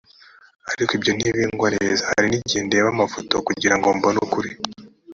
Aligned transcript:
ariko 0.71 0.91
ibyo 0.97 1.11
ntibingwa 1.17 1.67
neza 1.77 2.01
hari 2.11 2.25
n 2.29 2.35
igihe 2.39 2.61
ndeba 2.67 2.87
amafoto 2.93 3.33
kugirago 3.47 3.87
mbone 3.97 4.17
ukuri 4.25 4.49